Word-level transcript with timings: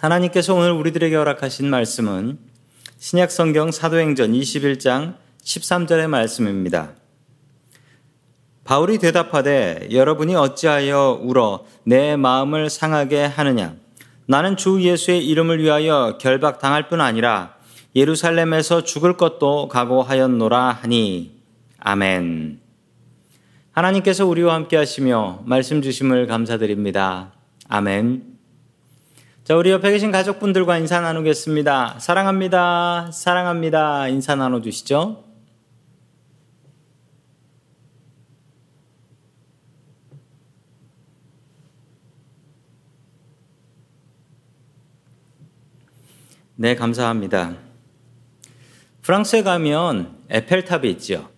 하나님께서 0.00 0.54
오늘 0.54 0.72
우리들에게 0.72 1.14
허락하신 1.14 1.68
말씀은 1.68 2.38
신약 2.98 3.30
성경 3.30 3.70
사도행전 3.70 4.32
21장 4.32 5.16
13절의 5.44 6.06
말씀입니다. 6.06 6.92
바울이 8.64 8.96
대답하되 8.96 9.88
여러분이 9.90 10.34
어찌하여 10.36 11.20
울어 11.22 11.66
내 11.84 12.16
마음을 12.16 12.70
상하게 12.70 13.24
하느냐 13.26 13.74
나는 14.24 14.56
주 14.56 14.80
예수의 14.80 15.26
이름을 15.26 15.62
위하여 15.62 16.16
결박당할 16.18 16.88
뿐 16.88 17.02
아니라 17.02 17.56
예루살렘에서 17.94 18.84
죽을 18.84 19.18
것도 19.18 19.68
각오하였노라 19.68 20.78
하니 20.80 21.42
아멘. 21.78 22.60
하나님께서 23.72 24.24
우리와 24.24 24.54
함께 24.54 24.78
하시며 24.78 25.40
말씀 25.44 25.82
주심을 25.82 26.26
감사드립니다. 26.26 27.32
아멘. 27.68 28.29
자, 29.50 29.56
우리 29.56 29.72
옆에 29.72 29.90
계신 29.90 30.12
가족분들과 30.12 30.78
인사 30.78 31.00
나누겠습니다. 31.00 31.98
사랑합니다. 31.98 33.10
사랑합니다. 33.12 34.06
인사 34.06 34.36
나눠주시죠. 34.36 35.24
네, 46.54 46.76
감사합니다. 46.76 47.56
프랑스에 49.02 49.42
가면 49.42 50.16
에펠탑이 50.30 50.88
있죠. 50.92 51.28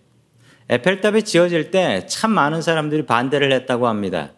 에펠탑이 0.69 1.23
지어질 1.23 1.71
때 1.71 2.05
참 2.05 2.29
많은 2.29 2.61
사람들이 2.61 3.07
반대를 3.07 3.51
했다고 3.51 3.87
합니다. 3.87 4.33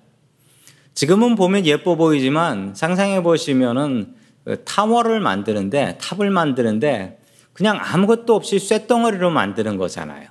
지금은 0.96 1.36
보면 1.36 1.66
예뻐 1.66 1.96
보이지만 1.96 2.74
상상해 2.74 3.22
보시면은 3.22 4.16
그 4.46 4.64
타워를 4.64 5.20
만드는데 5.20 5.98
탑을 6.00 6.30
만드는데 6.30 7.20
그냥 7.52 7.78
아무것도 7.82 8.34
없이 8.34 8.60
쇳덩어리로 8.60 9.30
만드는 9.30 9.78
거잖아요. 9.78 10.30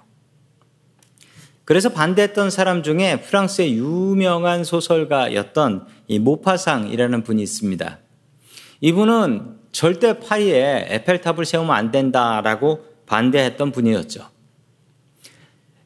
그래서 1.67 1.91
반대했던 1.91 2.51
사람 2.51 2.83
중에 2.83 3.21
프랑스의 3.23 3.75
유명한 3.77 4.65
소설가였던 4.65 5.87
이 6.09 6.19
모파상이라는 6.19 7.23
분이 7.25 7.43
있습니다. 7.43 7.99
이분은 8.81 9.57
절대 9.73 10.19
파리에 10.19 10.87
에펠탑을 10.89 11.45
세우면 11.45 11.75
안 11.75 11.91
된다라고 11.91 12.85
반대했던 13.07 13.73
분이었죠. 13.73 14.29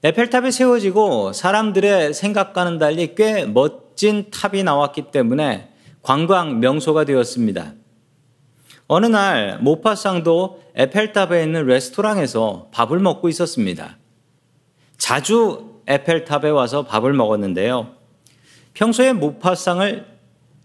에펠탑이 0.04 0.52
세워지고 0.52 1.32
사람들의 1.32 2.14
생각과는 2.14 2.78
달리 2.78 3.16
꽤 3.16 3.44
멋 3.44 3.87
진 3.98 4.30
탑이 4.30 4.62
나왔기 4.62 5.10
때문에 5.10 5.70
관광 6.02 6.60
명소가 6.60 7.02
되었습니다. 7.02 7.72
어느 8.86 9.06
날 9.06 9.58
모파상도 9.60 10.62
에펠탑에 10.76 11.42
있는 11.42 11.66
레스토랑에서 11.66 12.68
밥을 12.70 13.00
먹고 13.00 13.28
있었습니다. 13.28 13.98
자주 14.98 15.80
에펠탑에 15.88 16.48
와서 16.50 16.84
밥을 16.84 17.12
먹었는데요. 17.12 17.88
평소에 18.74 19.14
모파상을 19.14 20.06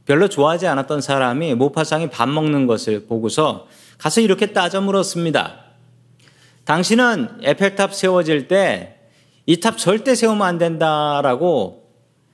별로 0.06 0.28
좋아하지 0.28 0.68
않았던 0.68 1.02
사람이 1.02 1.56
모파상이 1.56 2.12
밥 2.12 2.30
먹는 2.30 2.68
것을 2.68 3.08
보고서 3.08 3.66
가서 3.98 4.22
이렇게 4.22 4.54
따져 4.54 4.80
물었습니다. 4.80 5.56
당신은 6.66 7.40
에펠탑 7.42 7.96
세워질 7.96 8.48
때 8.48 9.00
이 9.46 9.60
탑 9.60 9.78
절대 9.78 10.16
세우면 10.16 10.48
안 10.48 10.58
된다라고 10.58 11.83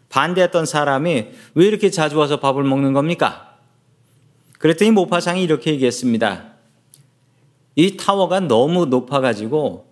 반대했던 0.09 0.65
사람이 0.65 1.27
왜 1.53 1.65
이렇게 1.65 1.89
자주 1.89 2.17
와서 2.17 2.39
밥을 2.39 2.63
먹는 2.63 2.93
겁니까? 2.93 3.57
그랬더니 4.57 4.91
모파상이 4.91 5.41
이렇게 5.41 5.71
얘기했습니다. 5.71 6.53
이 7.75 7.95
타워가 7.95 8.41
너무 8.41 8.85
높아가지고 8.85 9.87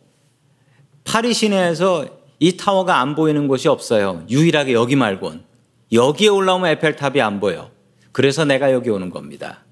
파리 1.03 1.33
시내에서 1.33 2.05
이 2.39 2.57
타워가 2.57 2.99
안 2.99 3.15
보이는 3.15 3.47
곳이 3.47 3.67
없어요. 3.67 4.25
유일하게 4.29 4.73
여기 4.73 4.95
말곤. 4.95 5.43
여기에 5.91 6.27
올라오면 6.27 6.71
에펠탑이 6.71 7.21
안 7.21 7.39
보여. 7.39 7.71
그래서 8.11 8.43
내가 8.43 8.73
여기 8.73 8.89
오는 8.89 9.09
겁니다. 9.09 9.63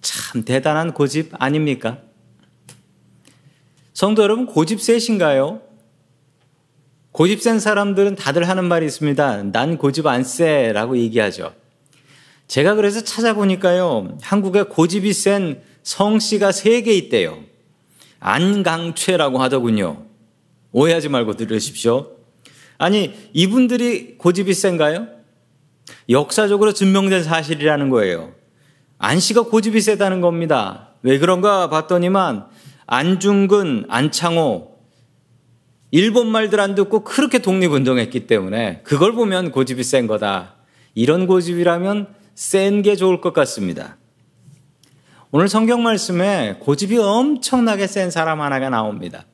참 0.00 0.44
대단한 0.44 0.94
고집 0.94 1.32
아닙니까? 1.42 1.98
성도 3.92 4.22
여러분, 4.22 4.46
고집 4.46 4.80
세신가요? 4.80 5.60
고집 7.18 7.42
센 7.42 7.58
사람들은 7.58 8.14
다들 8.14 8.48
하는 8.48 8.66
말이 8.66 8.86
있습니다. 8.86 9.50
난 9.50 9.76
고집 9.76 10.06
안 10.06 10.22
쎄라고 10.22 10.96
얘기하죠. 10.98 11.52
제가 12.46 12.76
그래서 12.76 13.00
찾아보니까요. 13.00 14.18
한국에 14.22 14.62
고집이 14.62 15.12
센 15.12 15.60
성씨가 15.82 16.52
세개 16.52 16.92
있대요. 16.92 17.40
안강최라고 18.20 19.38
하더군요. 19.42 20.04
오해하지 20.70 21.08
말고 21.08 21.34
들으십시오. 21.34 22.12
아니, 22.78 23.12
이분들이 23.32 24.16
고집이 24.18 24.54
센가요? 24.54 25.08
역사적으로 26.08 26.72
증명된 26.72 27.24
사실이라는 27.24 27.90
거예요. 27.90 28.32
안 28.96 29.18
씨가 29.18 29.46
고집이 29.46 29.80
세다는 29.80 30.20
겁니다. 30.20 30.90
왜 31.02 31.18
그런가 31.18 31.68
봤더니만 31.68 32.46
안중근, 32.86 33.86
안창호, 33.88 34.67
일본 35.90 36.28
말들 36.28 36.60
안 36.60 36.74
듣고 36.74 37.04
그렇게 37.04 37.38
독립운동했기 37.38 38.26
때문에 38.26 38.82
그걸 38.84 39.12
보면 39.12 39.50
고집이 39.52 39.82
센 39.84 40.06
거다. 40.06 40.54
이런 40.94 41.26
고집이라면 41.26 42.14
센 42.34 42.82
게 42.82 42.94
좋을 42.94 43.20
것 43.20 43.32
같습니다. 43.32 43.96
오늘 45.30 45.48
성경 45.48 45.82
말씀에 45.82 46.56
고집이 46.60 46.98
엄청나게 46.98 47.86
센 47.86 48.10
사람 48.10 48.40
하나가 48.40 48.70
나옵니다. 48.70 49.24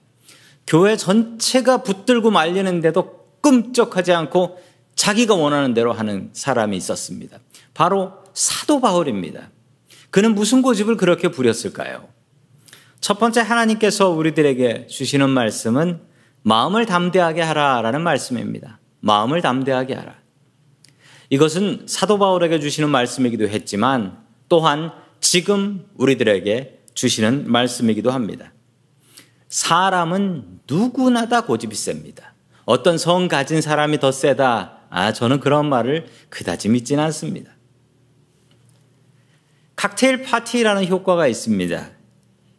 교회 0.67 0.97
전체가 0.97 1.83
붙들고 1.83 2.31
말리는데도 2.31 3.25
끔쩍하지 3.43 4.13
않고 4.13 4.59
자기가 4.95 5.35
원하는 5.35 5.75
대로 5.75 5.93
하는 5.93 6.31
사람이 6.33 6.77
있었습니다. 6.77 7.39
바로 7.75 8.13
사도 8.33 8.81
바울입니다. 8.81 9.51
그는 10.11 10.35
무슨 10.35 10.63
고집을 10.63 10.97
그렇게 10.97 11.29
부렸을까요? 11.29 12.09
첫 13.01 13.19
번째 13.19 13.41
하나님께서 13.41 14.09
우리들에게 14.11 14.87
주시는 14.87 15.29
말씀은 15.29 16.01
마음을 16.45 16.85
담대하게 16.87 17.41
하라라는 17.41 18.03
말씀입니다. 18.03 18.79
마음을 19.01 19.41
담대하게 19.41 19.95
하라. 19.95 20.15
이것은 21.31 21.87
사도 21.87 22.19
바울에게 22.19 22.61
주시는 22.61 22.91
말씀이기도 22.91 23.49
했지만 23.49 24.19
또한 24.49 24.93
지금 25.21 25.87
우리들에게 25.97 26.85
주시는 26.95 27.51
말씀이기도 27.51 28.11
합니다. 28.11 28.53
사람은 29.49 30.61
누구나 30.69 31.29
다 31.29 31.41
고집이 31.41 31.75
셉니다. 31.75 32.35
어떤 32.67 32.99
성 32.99 33.27
가진 33.27 33.61
사람이 33.61 33.99
더 33.99 34.13
세다. 34.13 34.81
아, 34.91 35.13
저는 35.13 35.41
그런 35.41 35.69
말을 35.69 36.07
그다지 36.29 36.69
믿지는 36.69 37.03
않습니다. 37.05 37.53
칵테일 39.77 40.23
파티라는 40.23 40.87
효과가 40.89 41.27
있습니다. 41.27 41.91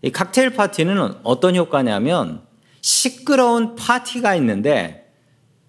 이 0.01 0.11
칵테일 0.11 0.51
파티는 0.51 1.19
어떤 1.23 1.55
효과냐면 1.55 2.44
시끄러운 2.85 3.73
파티가 3.73 4.35
있는데 4.35 5.11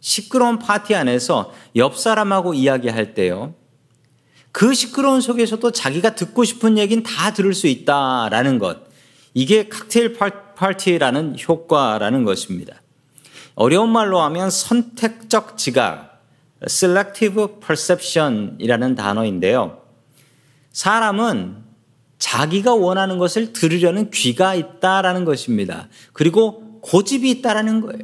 시끄러운 0.00 0.58
파티 0.58 0.94
안에서 0.94 1.50
옆 1.74 1.96
사람하고 1.96 2.52
이야기할 2.52 3.14
때요. 3.14 3.54
그 4.52 4.74
시끄러운 4.74 5.22
속에서도 5.22 5.70
자기가 5.70 6.14
듣고 6.14 6.44
싶은 6.44 6.76
얘기는 6.76 7.02
다 7.02 7.32
들을 7.32 7.54
수 7.54 7.68
있다라는 7.68 8.58
것. 8.58 8.80
이게 9.32 9.66
칵테일 9.70 10.18
파티라는 10.56 11.36
효과라는 11.40 12.24
것입니다. 12.24 12.82
어려운 13.54 13.88
말로 13.88 14.20
하면 14.20 14.50
선택적 14.50 15.56
지각, 15.56 16.22
selective 16.66 17.46
perception이라는 17.66 18.94
단어인데요. 18.94 19.80
사람은 20.72 21.64
자기가 22.18 22.74
원하는 22.74 23.16
것을 23.16 23.54
들으려는 23.54 24.10
귀가 24.10 24.54
있다라는 24.54 25.24
것입니다. 25.24 25.88
그리고 26.12 26.65
고집이 26.86 27.30
있다라는 27.30 27.80
거예요. 27.80 28.02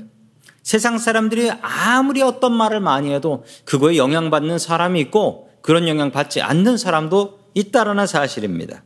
세상 0.62 0.98
사람들이 0.98 1.50
아무리 1.60 2.22
어떤 2.22 2.52
말을 2.52 2.80
많이 2.80 3.12
해도 3.12 3.44
그거에 3.64 3.96
영향받는 3.96 4.58
사람이 4.58 5.00
있고 5.00 5.50
그런 5.60 5.88
영향 5.88 6.10
받지 6.10 6.40
않는 6.40 6.76
사람도 6.76 7.38
있다라는 7.54 8.06
사실입니다. 8.06 8.84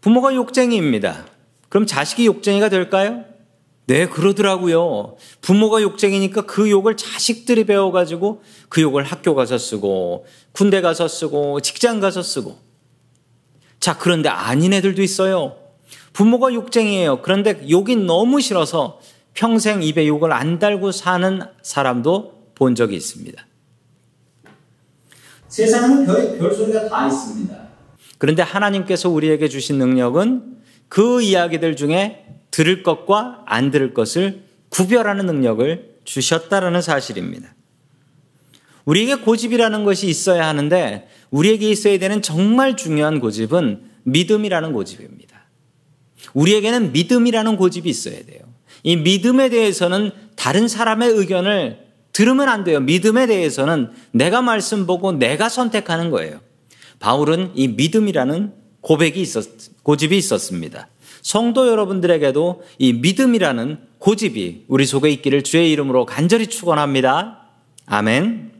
부모가 0.00 0.34
욕쟁이입니다. 0.34 1.26
그럼 1.68 1.86
자식이 1.86 2.26
욕쟁이가 2.26 2.68
될까요? 2.68 3.24
네, 3.86 4.08
그러더라고요. 4.08 5.16
부모가 5.40 5.80
욕쟁이니까 5.82 6.42
그 6.46 6.70
욕을 6.70 6.96
자식들이 6.96 7.64
배워가지고 7.64 8.42
그 8.68 8.82
욕을 8.82 9.04
학교 9.04 9.34
가서 9.36 9.58
쓰고, 9.58 10.26
군대 10.52 10.80
가서 10.80 11.06
쓰고, 11.06 11.60
직장 11.60 12.00
가서 12.00 12.22
쓰고. 12.22 12.58
자, 13.78 13.96
그런데 13.96 14.28
아닌 14.28 14.72
애들도 14.72 15.02
있어요. 15.02 15.56
부모가 16.12 16.54
욕쟁이에요. 16.54 17.22
그런데 17.22 17.66
욕이 17.68 17.96
너무 17.96 18.40
싫어서 18.40 19.00
평생 19.34 19.82
입에 19.82 20.06
욕을 20.06 20.32
안 20.32 20.58
달고 20.58 20.92
사는 20.92 21.42
사람도 21.62 22.52
본 22.54 22.74
적이 22.74 22.96
있습니다. 22.96 23.46
세상은 25.48 26.06
별, 26.06 26.38
별 26.38 26.54
소리가 26.54 26.88
다 26.88 27.06
있습니다. 27.06 27.54
그런데 28.18 28.42
하나님께서 28.42 29.10
우리에게 29.10 29.48
주신 29.48 29.78
능력은 29.78 30.56
그 30.88 31.20
이야기들 31.20 31.76
중에 31.76 32.24
들을 32.50 32.82
것과 32.82 33.42
안 33.46 33.70
들을 33.70 33.92
것을 33.92 34.44
구별하는 34.70 35.26
능력을 35.26 35.96
주셨다라는 36.04 36.80
사실입니다. 36.80 37.54
우리에게 38.86 39.16
고집이라는 39.16 39.84
것이 39.84 40.06
있어야 40.06 40.46
하는데 40.46 41.08
우리에게 41.30 41.68
있어야 41.70 41.98
되는 41.98 42.22
정말 42.22 42.76
중요한 42.76 43.20
고집은 43.20 43.90
믿음이라는 44.04 44.72
고집입니다. 44.72 45.25
우리에게는 46.34 46.92
믿음이라는 46.92 47.56
고집이 47.56 47.88
있어야 47.88 48.22
돼요. 48.24 48.40
이 48.82 48.96
믿음에 48.96 49.48
대해서는 49.48 50.10
다른 50.36 50.68
사람의 50.68 51.10
의견을 51.10 51.86
들으면 52.12 52.48
안 52.48 52.64
돼요. 52.64 52.80
믿음에 52.80 53.26
대해서는 53.26 53.90
내가 54.12 54.42
말씀 54.42 54.86
보고 54.86 55.12
내가 55.12 55.48
선택하는 55.48 56.10
거예요. 56.10 56.40
바울은 56.98 57.52
이 57.54 57.68
믿음이라는 57.68 58.52
고백이 58.80 59.20
있었, 59.20 59.44
고집이 59.82 60.16
있었습니다. 60.16 60.88
성도 61.22 61.68
여러분들에게도 61.68 62.62
이 62.78 62.92
믿음이라는 62.92 63.78
고집이 63.98 64.66
우리 64.68 64.86
속에 64.86 65.10
있기를 65.10 65.42
주의 65.42 65.72
이름으로 65.72 66.06
간절히 66.06 66.46
축원합니다. 66.46 67.48
아멘. 67.86 68.52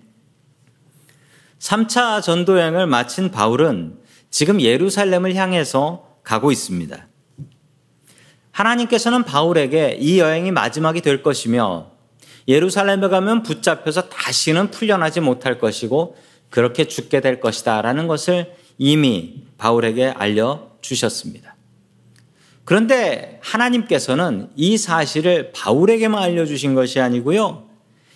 3차 1.59 2.23
전도 2.23 2.59
여행을 2.59 2.87
마친 2.87 3.31
바울은 3.31 3.99
지금 4.31 4.61
예루살렘을 4.61 5.35
향해서 5.35 6.19
가고 6.23 6.51
있습니다. 6.53 7.07
하나님께서는 8.57 9.25
바울에게 9.25 9.99
이 10.01 10.19
여행이 10.19 10.51
마지막이 10.51 11.03
될 11.03 11.23
것이며 11.23 11.91
예루살렘에 12.49 13.09
가면 13.09 13.43
붙잡혀서 13.43 14.09
다시는 14.09 14.71
풀려나지 14.71 15.21
못할 15.21 15.59
것이고 15.59 16.17
그렇게 16.49 16.87
죽게 16.87 17.21
될 17.21 17.39
것이다 17.39 17.83
라는 17.83 18.07
것을 18.07 18.55
이미 18.79 19.43
바울에게 19.59 20.07
알려주셨습니다. 20.07 21.55
그런데 22.65 23.41
하나님께서는 23.43 24.49
이 24.57 24.79
사실을 24.79 25.53
바울에게만 25.53 26.23
알려주신 26.23 26.75
것이 26.75 26.99
아니고요. 26.99 27.69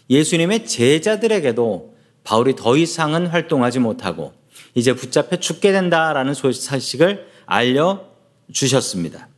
예수님의 0.08 0.66
제자들에게도 0.66 1.94
바울이 2.24 2.56
더 2.56 2.78
이상은 2.78 3.26
활동하지 3.26 3.78
못하고 3.78 4.32
이제 4.74 4.94
붙잡혀 4.94 5.36
죽게 5.36 5.72
된다라는 5.72 6.32
사실을 6.34 7.26
알려주셨습니다. 7.44 9.29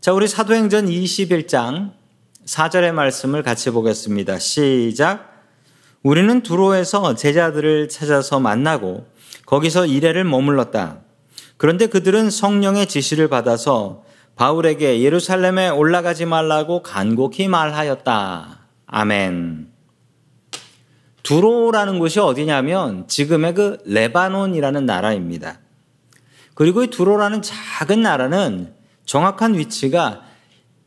자, 0.00 0.12
우리 0.12 0.28
사도행전 0.28 0.86
21장 0.86 1.90
4절의 2.46 2.92
말씀을 2.92 3.42
같이 3.42 3.70
보겠습니다. 3.70 4.38
시작. 4.38 5.42
우리는 6.04 6.40
두로에서 6.44 7.16
제자들을 7.16 7.88
찾아서 7.88 8.38
만나고 8.38 9.08
거기서 9.44 9.86
이래를 9.86 10.22
머물렀다. 10.22 11.00
그런데 11.56 11.88
그들은 11.88 12.30
성령의 12.30 12.86
지시를 12.86 13.26
받아서 13.26 14.04
바울에게 14.36 15.02
예루살렘에 15.02 15.68
올라가지 15.68 16.26
말라고 16.26 16.84
간곡히 16.84 17.48
말하였다. 17.48 18.58
아멘. 18.86 19.68
두로라는 21.24 21.98
곳이 21.98 22.20
어디냐면 22.20 23.08
지금의 23.08 23.54
그 23.54 23.78
레바논이라는 23.84 24.86
나라입니다. 24.86 25.58
그리고 26.54 26.84
이 26.84 26.86
두로라는 26.86 27.42
작은 27.42 28.00
나라는 28.00 28.77
정확한 29.08 29.56
위치가 29.56 30.20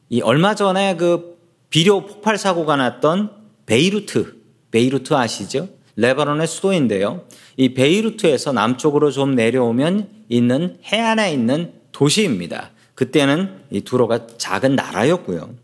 이 0.09 0.21
얼마 0.21 0.53
전에 0.53 0.95
그 0.95 1.39
비료 1.71 2.05
폭발 2.05 2.37
사고가 2.37 2.75
났던 2.75 3.31
베이루트, 3.65 4.35
베이루트 4.69 5.15
아시죠? 5.15 5.67
레바논의 5.95 6.45
수도인데요. 6.45 7.25
이 7.57 7.73
베이루트에서 7.73 8.53
남쪽으로 8.53 9.09
좀 9.09 9.33
내려오면 9.33 10.25
있는 10.29 10.77
해안에 10.83 11.33
있는 11.33 11.73
도시입니다. 11.91 12.69
그때는 12.93 13.63
이 13.71 13.81
두로가 13.81 14.27
작은 14.37 14.75
나라였고요. 14.75 15.55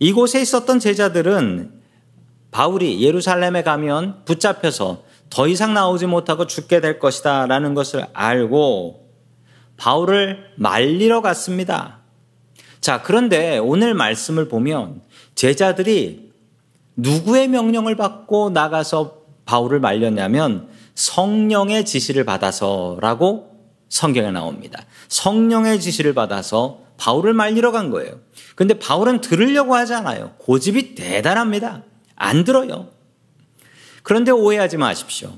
이곳에 0.00 0.42
있었던 0.42 0.80
제자들은 0.80 1.80
바울이 2.50 3.00
예루살렘에 3.02 3.62
가면 3.62 4.24
붙잡혀서 4.24 5.04
더 5.30 5.46
이상 5.46 5.74
나오지 5.74 6.06
못하고 6.06 6.48
죽게 6.48 6.80
될 6.80 6.98
것이다 6.98 7.46
라는 7.46 7.74
것을 7.74 8.04
알고 8.12 9.01
바울을 9.76 10.52
말리러 10.56 11.22
갔습니다. 11.22 12.00
자, 12.80 13.02
그런데 13.02 13.58
오늘 13.58 13.94
말씀을 13.94 14.48
보면 14.48 15.02
제자들이 15.34 16.32
누구의 16.96 17.48
명령을 17.48 17.96
받고 17.96 18.50
나가서 18.50 19.22
바울을 19.44 19.80
말렸냐면 19.80 20.68
성령의 20.94 21.84
지시를 21.84 22.24
받아서라고 22.24 23.52
성경에 23.88 24.30
나옵니다. 24.30 24.84
성령의 25.08 25.80
지시를 25.80 26.14
받아서 26.14 26.80
바울을 26.96 27.34
말리러 27.34 27.72
간 27.72 27.90
거예요. 27.90 28.20
근데 28.54 28.78
바울은 28.78 29.20
들으려고 29.20 29.74
하지 29.74 29.94
않아요. 29.94 30.34
고집이 30.38 30.94
대단합니다. 30.94 31.82
안 32.14 32.44
들어요. 32.44 32.90
그런데 34.02 34.30
오해하지 34.30 34.76
마십시오. 34.76 35.32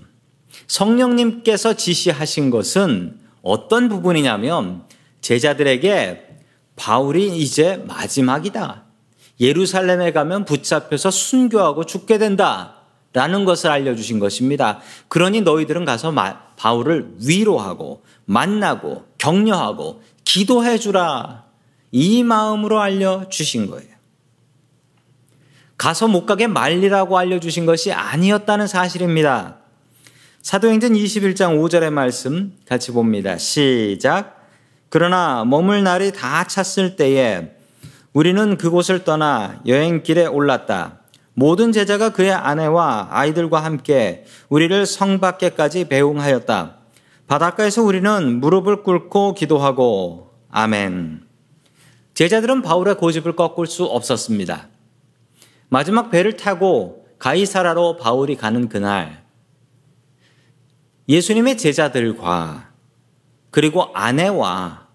성령님께서 0.66 1.74
지시하신 1.74 2.50
것은 2.50 3.18
어떤 3.44 3.88
부분이냐면 3.88 4.82
제자들에게 5.20 6.26
바울이 6.76 7.36
이제 7.36 7.76
마지막이다. 7.86 8.82
예루살렘에 9.38 10.12
가면 10.12 10.44
붙잡혀서 10.44 11.10
순교하고 11.10 11.84
죽게 11.84 12.18
된다. 12.18 12.76
라는 13.12 13.44
것을 13.44 13.70
알려주신 13.70 14.18
것입니다. 14.18 14.80
그러니 15.06 15.42
너희들은 15.42 15.84
가서 15.84 16.12
바울을 16.56 17.14
위로하고 17.24 18.02
만나고 18.24 19.04
격려하고 19.18 20.02
기도해 20.24 20.78
주라. 20.78 21.44
이 21.92 22.24
마음으로 22.24 22.80
알려주신 22.80 23.70
거예요. 23.70 23.94
가서 25.76 26.08
못 26.08 26.26
가게 26.26 26.48
말리라고 26.48 27.16
알려주신 27.16 27.66
것이 27.66 27.92
아니었다는 27.92 28.66
사실입니다. 28.66 29.58
사도행전 30.44 30.92
21장 30.92 31.58
5절의 31.58 31.90
말씀 31.90 32.52
같이 32.68 32.92
봅니다. 32.92 33.38
시작. 33.38 34.46
그러나 34.90 35.42
머물 35.46 35.82
날이 35.82 36.12
다 36.12 36.44
찼을 36.46 36.96
때에 36.96 37.56
우리는 38.12 38.58
그곳을 38.58 39.04
떠나 39.04 39.62
여행길에 39.66 40.26
올랐다. 40.26 41.00
모든 41.32 41.72
제자가 41.72 42.10
그의 42.10 42.30
아내와 42.30 43.08
아이들과 43.10 43.64
함께 43.64 44.26
우리를 44.50 44.84
성 44.84 45.18
밖에까지 45.18 45.88
배웅하였다. 45.88 46.76
바닷가에서 47.26 47.82
우리는 47.82 48.38
무릎을 48.38 48.82
꿇고 48.82 49.32
기도하고 49.32 50.34
아멘. 50.50 51.22
제자들은 52.12 52.60
바울의 52.60 52.98
고집을 52.98 53.34
꺾을 53.34 53.66
수 53.66 53.86
없었습니다. 53.86 54.68
마지막 55.70 56.10
배를 56.10 56.36
타고 56.36 57.06
가이사라로 57.18 57.96
바울이 57.96 58.36
가는 58.36 58.68
그날 58.68 59.23
예수님의 61.08 61.58
제자들과 61.58 62.70
그리고 63.50 63.90
아내와 63.94 64.88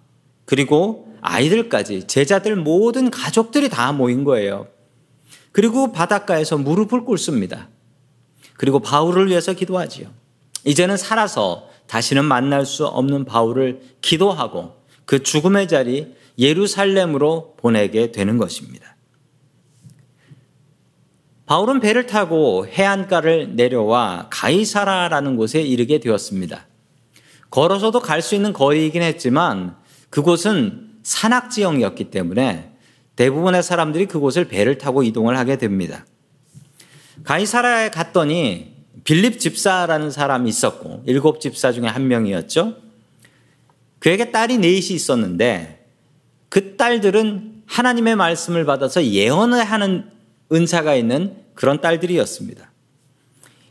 그리고 0.46 1.14
아이들까지 1.22 2.08
제자들 2.08 2.56
모든 2.56 3.12
가족들이 3.12 3.70
다 3.70 3.92
모인 3.92 4.24
거예요. 4.24 4.68
그리고 5.52 5.92
바닷가에서 5.92 6.58
무릎을 6.58 7.06
꿇습니다. 7.06 7.70
그리고 8.56 8.80
바울을 8.80 9.28
위해서 9.28 9.54
기도하지요. 9.54 10.10
이제는 10.66 10.98
살아서 10.98 11.70
다시는 11.88 12.26
만날 12.26 12.66
수 12.66 12.86
없는 12.86 13.26
바울을 13.26 13.82
기도하고 14.02 14.76
그 15.06 15.24
죽음의 15.24 15.68
자리 15.68 16.16
예루살렘으로 16.38 17.56
보내게 17.58 18.12
되는 18.12 18.38
것입니다. 18.38 18.96
바울은 21.50 21.80
배를 21.80 22.06
타고 22.06 22.68
해안가를 22.68 23.56
내려와 23.56 24.28
가이사라라는 24.30 25.36
곳에 25.36 25.60
이르게 25.64 26.00
되었습니다. 26.00 26.68
걸어서도 27.50 28.02
갈 28.02 28.22
수 28.22 28.36
있는 28.36 28.54
거리이긴 28.54 29.02
했지만 29.02 29.76
그곳은 30.12 30.90
산악 31.02 31.50
지형이었기 31.50 32.12
때문에 32.12 32.74
대부분의 33.16 33.64
사람들이 33.64 34.06
그곳을 34.06 34.48
배를 34.48 34.78
타고 34.78 35.02
이동을 35.02 35.40
하게 35.40 35.58
됩니다. 35.58 36.06
가이사라에 37.24 37.90
갔더니 37.90 38.76
빌립 39.04 39.40
집사라는 39.40 40.12
사람이 40.12 40.48
있었고 40.48 41.02
일곱 41.08 41.42
집사 41.42 41.72
중에 41.72 41.88
한 41.88 42.08
명이었죠. 42.08 42.76
그에게 43.98 44.32
딸이 44.32 44.60
넷이 44.60 44.94
있었는데 44.94 45.84
그 46.50 46.78
딸들은 46.78 47.64
하나님의 47.66 48.18
말씀을 48.18 48.66
받아서 48.66 49.04
예언을 49.04 49.64
하는 49.64 50.19
은사가 50.52 50.96
있는 50.96 51.38
그런 51.56 51.82
딸들이었습니다. 51.82 52.72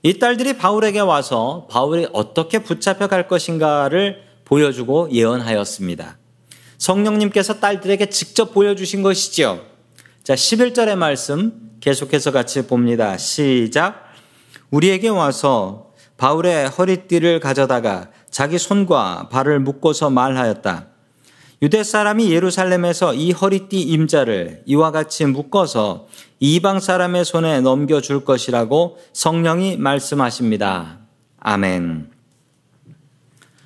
이 0.03 0.19
딸들이 0.19 0.57
바울에게 0.57 1.01
와서 1.01 1.67
바울이 1.71 2.07
어떻게 2.13 2.61
붙잡혀 2.61 3.09
갈 3.09 3.27
것인가를 3.27 4.23
보여주고 4.45 5.11
예언하였습니다. 5.11 6.19
성령님께서 6.79 7.61
딸들에게 7.61 8.07
직접 8.11 8.55
보여주신 8.55 9.03
것이지요. 9.03 9.61
자, 10.23 10.35
11절의 10.35 10.97
말씀 10.97 11.73
계속해서 11.81 12.31
같이 12.31 12.67
봅니다. 12.67 13.17
시작. 13.19 14.05
우리에게 14.71 15.09
와서 15.09 15.93
바울의 16.17 16.69
허리띠를 16.69 17.41
가져다가 17.41 18.11
자기 18.31 18.59
손과 18.59 19.29
발을 19.31 19.61
묶고서 19.61 20.11
말하였다. 20.11 20.89
유대 21.61 21.83
사람이 21.83 22.31
예루살렘에서 22.31 23.15
이 23.15 23.33
허리띠 23.33 23.81
임자를 23.81 24.63
이와 24.67 24.93
같이 24.93 25.25
묶어서 25.25 26.07
이방 26.39 26.79
사람의 26.79 27.25
손에 27.25 27.61
넘겨줄 27.61 28.25
것이라고 28.25 28.99
성령이 29.13 29.77
말씀하십니다. 29.77 31.01
아멘. 31.41 32.11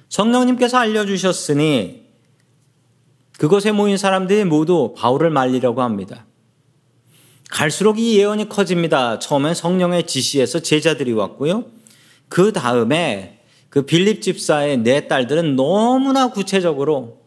성령님께서 0.08 0.78
알려주셨으니 0.78 2.02
그곳에 3.38 3.72
모인 3.72 3.98
사람들이 3.98 4.44
모두 4.44 4.94
바울을 4.96 5.28
말리려고 5.30 5.82
합니다. 5.82 6.26
갈수록 7.50 7.98
이 7.98 8.18
예언이 8.18 8.48
커집니다. 8.48 9.18
처음엔 9.18 9.54
성령의 9.54 10.06
지시에서 10.06 10.60
제자들이 10.60 11.12
왔고요. 11.12 11.66
그 12.28 12.52
다음에 12.52 13.40
그 13.68 13.84
빌립 13.84 14.22
집사의 14.22 14.78
네 14.78 15.08
딸들은 15.08 15.56
너무나 15.56 16.28
구체적으로 16.28 17.21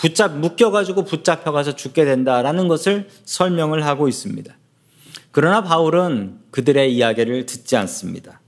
붙잡 0.00 0.34
묶여가지고 0.38 1.04
붙잡혀가서 1.04 1.76
죽게 1.76 2.06
된다라는 2.06 2.68
것을 2.68 3.08
설명을 3.26 3.84
하고 3.84 4.08
있습니다. 4.08 4.56
그러나 5.30 5.62
바울은 5.62 6.38
그들의 6.50 6.94
이야기를 6.96 7.44
듣지 7.44 7.76
않습니다. 7.76 8.40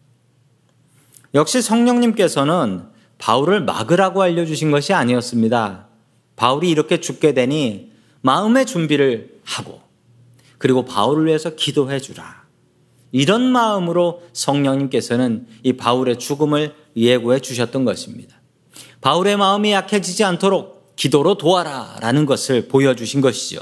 역시 1.35 1.61
성령님께서는 1.61 2.85
바울을 3.19 3.65
막으라고 3.65 4.23
알려주신 4.23 4.71
것이 4.71 4.95
아니었습니다. 4.95 5.89
바울이 6.37 6.71
이렇게 6.71 7.01
죽게 7.01 7.35
되니 7.35 7.93
마음의 8.23 8.65
준비를 8.65 9.41
하고 9.45 9.83
그리고 10.57 10.87
바울을 10.87 11.27
위해서 11.27 11.55
기도해 11.55 12.01
주라. 12.01 12.45
이런 13.11 13.43
마음으로 13.43 14.23
성령님께서는 14.33 15.47
이 15.65 15.75
바울의 15.75 16.19
죽음을 16.19 16.75
예고해 16.97 17.41
주셨던 17.41 17.85
것입니다. 17.85 18.41
바울의 19.03 19.37
마음이 19.37 19.73
약해지지 19.73 20.25
않도록 20.25 20.82
기도로 21.03 21.35
도와라 21.35 21.97
라는 22.01 22.27
것을 22.27 22.69
보여주신 22.69 23.23
것이죠. 23.23 23.61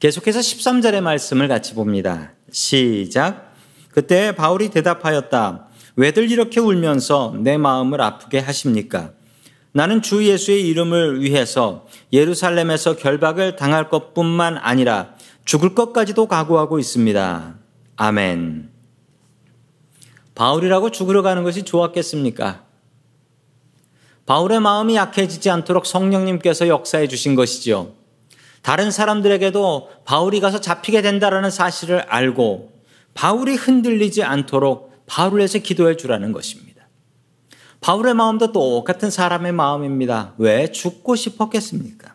계속해서 0.00 0.40
13절의 0.40 1.00
말씀을 1.00 1.46
같이 1.46 1.74
봅니다. 1.74 2.32
시작. 2.50 3.54
그때 3.92 4.34
바울이 4.34 4.70
대답하였다. 4.70 5.68
왜들 5.94 6.28
이렇게 6.28 6.58
울면서 6.58 7.36
내 7.38 7.56
마음을 7.56 8.00
아프게 8.00 8.40
하십니까? 8.40 9.12
나는 9.70 10.02
주 10.02 10.26
예수의 10.26 10.66
이름을 10.66 11.22
위해서 11.22 11.86
예루살렘에서 12.12 12.96
결박을 12.96 13.54
당할 13.54 13.88
것 13.88 14.12
뿐만 14.12 14.56
아니라 14.56 15.14
죽을 15.44 15.76
것까지도 15.76 16.26
각오하고 16.26 16.80
있습니다. 16.80 17.54
아멘. 17.94 18.70
바울이라고 20.34 20.90
죽으러 20.90 21.22
가는 21.22 21.44
것이 21.44 21.62
좋았겠습니까? 21.62 22.67
바울의 24.28 24.60
마음이 24.60 24.94
약해지지 24.94 25.48
않도록 25.48 25.86
성령님께서 25.86 26.68
역사해 26.68 27.08
주신 27.08 27.34
것이지요. 27.34 27.92
다른 28.60 28.90
사람들에게도 28.90 29.88
바울이 30.04 30.40
가서 30.40 30.60
잡히게 30.60 31.00
된다라는 31.00 31.50
사실을 31.50 32.00
알고 32.00 32.70
바울이 33.14 33.54
흔들리지 33.54 34.22
않도록 34.22 35.06
바울을 35.06 35.38
위해서 35.38 35.58
기도해 35.58 35.96
주라는 35.96 36.32
것입니다. 36.32 36.88
바울의 37.80 38.12
마음도 38.12 38.52
똑같은 38.52 39.10
사람의 39.10 39.52
마음입니다. 39.52 40.34
왜 40.36 40.70
죽고 40.72 41.16
싶었겠습니까? 41.16 42.14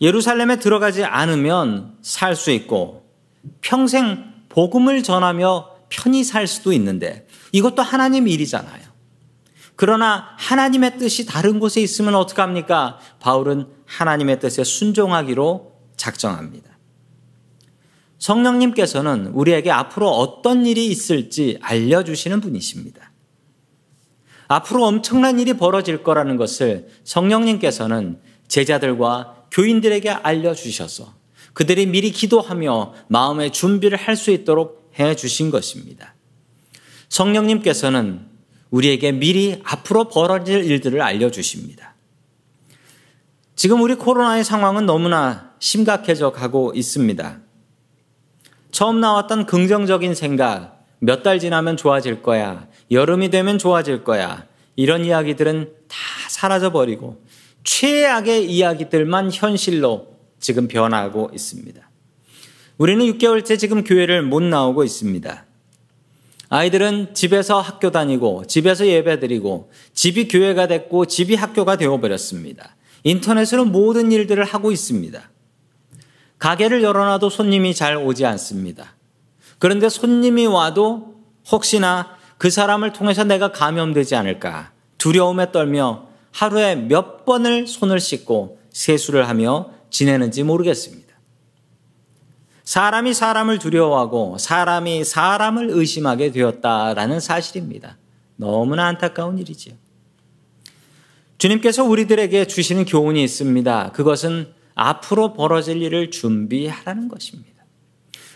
예루살렘에 0.00 0.58
들어가지 0.58 1.04
않으면 1.04 1.98
살 2.02 2.34
수 2.34 2.50
있고 2.50 3.04
평생 3.60 4.24
복음을 4.48 5.04
전하며 5.04 5.70
편히 5.88 6.24
살 6.24 6.48
수도 6.48 6.72
있는데 6.72 7.28
이것도 7.52 7.80
하나님 7.80 8.26
일이잖아요. 8.26 8.89
그러나 9.80 10.34
하나님의 10.36 10.98
뜻이 10.98 11.24
다른 11.24 11.58
곳에 11.58 11.80
있으면 11.80 12.14
어떡합니까? 12.14 12.98
바울은 13.18 13.66
하나님의 13.86 14.38
뜻에 14.38 14.62
순종하기로 14.62 15.72
작정합니다. 15.96 16.76
성령님께서는 18.18 19.28
우리에게 19.28 19.70
앞으로 19.70 20.10
어떤 20.10 20.66
일이 20.66 20.86
있을지 20.88 21.56
알려주시는 21.62 22.42
분이십니다. 22.42 23.10
앞으로 24.48 24.84
엄청난 24.84 25.40
일이 25.40 25.54
벌어질 25.54 26.02
거라는 26.02 26.36
것을 26.36 26.88
성령님께서는 27.04 28.20
제자들과 28.48 29.46
교인들에게 29.50 30.10
알려주셔서 30.10 31.14
그들이 31.54 31.86
미리 31.86 32.10
기도하며 32.10 32.92
마음의 33.08 33.50
준비를 33.52 33.96
할 33.96 34.14
수 34.14 34.30
있도록 34.30 34.92
해 34.98 35.16
주신 35.16 35.50
것입니다. 35.50 36.14
성령님께서는 37.08 38.28
우리에게 38.70 39.12
미리 39.12 39.60
앞으로 39.64 40.08
벌어질 40.08 40.64
일들을 40.64 41.00
알려주십니다. 41.00 41.94
지금 43.56 43.82
우리 43.82 43.94
코로나의 43.94 44.44
상황은 44.44 44.86
너무나 44.86 45.52
심각해져 45.58 46.32
가고 46.32 46.72
있습니다. 46.74 47.40
처음 48.70 49.00
나왔던 49.00 49.46
긍정적인 49.46 50.14
생각, 50.14 50.84
몇 51.00 51.22
달 51.22 51.38
지나면 51.38 51.76
좋아질 51.76 52.22
거야, 52.22 52.68
여름이 52.90 53.30
되면 53.30 53.58
좋아질 53.58 54.04
거야, 54.04 54.46
이런 54.76 55.04
이야기들은 55.04 55.72
다 55.88 55.96
사라져버리고 56.28 57.22
최악의 57.64 58.50
이야기들만 58.50 59.30
현실로 59.32 60.16
지금 60.38 60.68
변하고 60.68 61.30
있습니다. 61.34 61.90
우리는 62.78 63.04
6개월째 63.04 63.58
지금 63.58 63.84
교회를 63.84 64.22
못 64.22 64.42
나오고 64.42 64.84
있습니다. 64.84 65.44
아이들은 66.50 67.14
집에서 67.14 67.60
학교 67.60 67.92
다니고 67.92 68.44
집에서 68.46 68.84
예배 68.84 69.20
드리고 69.20 69.70
집이 69.94 70.26
교회가 70.26 70.66
됐고 70.66 71.06
집이 71.06 71.36
학교가 71.36 71.76
되어버렸습니다. 71.76 72.76
인터넷으로 73.04 73.64
모든 73.64 74.10
일들을 74.10 74.42
하고 74.42 74.72
있습니다. 74.72 75.30
가게를 76.40 76.82
열어놔도 76.82 77.30
손님이 77.30 77.72
잘 77.72 77.96
오지 77.96 78.26
않습니다. 78.26 78.96
그런데 79.60 79.88
손님이 79.88 80.46
와도 80.46 81.14
혹시나 81.52 82.16
그 82.36 82.50
사람을 82.50 82.92
통해서 82.92 83.22
내가 83.22 83.52
감염되지 83.52 84.16
않을까 84.16 84.72
두려움에 84.98 85.52
떨며 85.52 86.08
하루에 86.32 86.74
몇 86.74 87.24
번을 87.24 87.68
손을 87.68 88.00
씻고 88.00 88.58
세수를 88.70 89.28
하며 89.28 89.70
지내는지 89.90 90.42
모르겠습니다. 90.42 90.99
사람이 92.70 93.14
사람을 93.14 93.58
두려워하고 93.58 94.38
사람이 94.38 95.02
사람을 95.02 95.70
의심하게 95.70 96.30
되었다라는 96.30 97.18
사실입니다. 97.18 97.98
너무나 98.36 98.86
안타까운 98.86 99.38
일이지요. 99.38 99.74
주님께서 101.38 101.82
우리들에게 101.82 102.46
주시는 102.46 102.84
교훈이 102.84 103.24
있습니다. 103.24 103.90
그것은 103.90 104.52
앞으로 104.76 105.32
벌어질 105.32 105.82
일을 105.82 106.12
준비하라는 106.12 107.08
것입니다. 107.08 107.64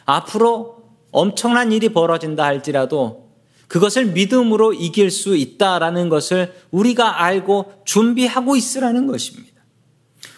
앞으로 0.05 0.83
엄청난 1.13 1.71
일이 1.71 1.91
벌어진다 1.91 2.43
할지라도 2.43 3.31
그것을 3.69 4.07
믿음으로 4.07 4.73
이길 4.73 5.13
수 5.13 5.37
있다라는 5.37 6.09
것을 6.09 6.53
우리가 6.73 7.23
알고 7.23 7.83
준비하고 7.85 8.57
있으라는 8.57 9.07
것입니다. 9.07 9.54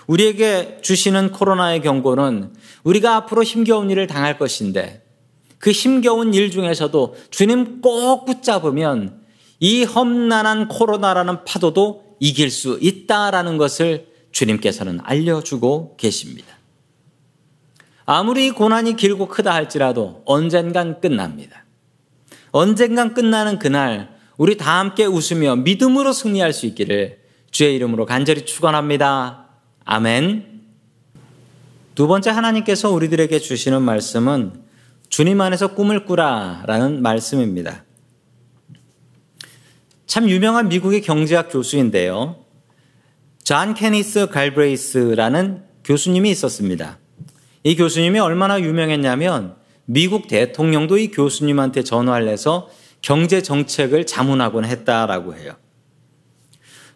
우리에게 0.06 0.78
주시는 0.82 1.32
코로나의 1.32 1.82
경고는 1.82 2.54
우리가 2.84 3.16
앞으로 3.16 3.42
힘겨운 3.42 3.90
일을 3.90 4.06
당할 4.06 4.38
것인데 4.38 5.04
그 5.58 5.70
힘겨운 5.70 6.34
일 6.34 6.50
중에서도 6.50 7.16
주님 7.30 7.80
꼭 7.80 8.24
붙잡으면 8.24 9.20
이 9.58 9.84
험난한 9.84 10.68
코로나라는 10.68 11.44
파도도 11.44 12.16
이길 12.20 12.50
수 12.50 12.78
있다라는 12.80 13.58
것을 13.58 14.08
주님께서는 14.32 15.00
알려주고 15.02 15.96
계십니다. 15.96 16.56
아무리 18.04 18.50
고난이 18.50 18.96
길고 18.96 19.26
크다 19.26 19.52
할지라도 19.52 20.22
언젠간 20.26 21.00
끝납니다. 21.00 21.64
언젠간 22.52 23.14
끝나는 23.14 23.58
그날 23.58 24.14
우리 24.36 24.56
다 24.56 24.78
함께 24.78 25.04
웃으며 25.04 25.56
믿음으로 25.56 26.12
승리할 26.12 26.52
수 26.52 26.66
있기를 26.66 27.18
주의 27.50 27.74
이름으로 27.74 28.06
간절히 28.06 28.44
축원합니다. 28.44 29.45
아멘. 29.86 30.62
두 31.94 32.08
번째 32.08 32.30
하나님께서 32.30 32.90
우리들에게 32.90 33.38
주시는 33.38 33.82
말씀은 33.82 34.52
주님 35.08 35.40
안에서 35.40 35.74
꿈을 35.74 36.04
꾸라 36.04 36.64
라는 36.66 37.00
말씀입니다. 37.02 37.84
참 40.06 40.28
유명한 40.28 40.68
미국의 40.68 41.02
경제학 41.02 41.50
교수인데요. 41.50 42.36
존 43.44 43.74
케니스 43.74 44.26
갈브레이스라는 44.26 45.62
교수님이 45.84 46.30
있었습니다. 46.30 46.98
이 47.62 47.76
교수님이 47.76 48.18
얼마나 48.18 48.60
유명했냐면 48.60 49.54
미국 49.84 50.26
대통령도 50.26 50.98
이 50.98 51.12
교수님한테 51.12 51.84
전화를 51.84 52.26
해서 52.26 52.68
경제 53.02 53.40
정책을 53.40 54.04
자문하곤 54.04 54.64
했다라고 54.64 55.36
해요. 55.36 55.54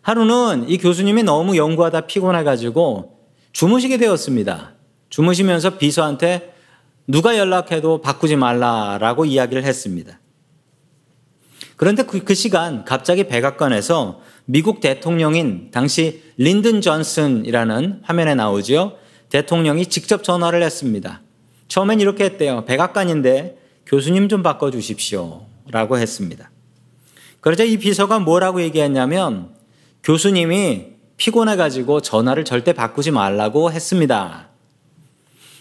하루는 0.03 0.69
이 0.69 0.79
교수님이 0.79 1.23
너무 1.23 1.57
연구하다 1.57 2.03
피곤해가지고 2.03 3.19
주무시게 3.53 3.99
되었습니다. 3.99 4.73
주무시면서 5.09 5.79
비서한테 5.79 6.55
누가 7.07 7.37
연락해도 7.37 8.01
바꾸지 8.01 8.37
말라라고 8.37 9.25
이야기를 9.25 9.65
했습니다. 9.65 10.21
그런데 11.77 12.03
그, 12.03 12.23
그 12.23 12.35
시간 12.35 12.85
갑자기 12.85 13.25
백악관에서 13.25 14.21
미국 14.45 14.81
대통령인 14.81 15.71
당시 15.71 16.23
린든 16.37 16.81
존슨이라는 16.83 18.01
화면에 18.03 18.35
나오죠. 18.35 18.99
대통령이 19.31 19.87
직접 19.87 20.23
전화를 20.23 20.63
했습니다. 20.63 21.23
처음엔 21.69 22.01
이렇게 22.01 22.25
했대요. 22.25 22.65
백악관인데 22.65 23.59
교수님 23.87 24.29
좀 24.29 24.43
바꿔주십시오. 24.43 25.47
라고 25.71 25.99
했습니다. 25.99 26.51
그러자 27.41 27.65
이 27.65 27.77
비서가 27.79 28.19
뭐라고 28.19 28.61
얘기했냐면 28.61 29.55
교수님이 30.03 30.87
피곤해가지고 31.17 32.01
전화를 32.01 32.45
절대 32.45 32.73
바꾸지 32.73 33.11
말라고 33.11 33.71
했습니다. 33.73 34.49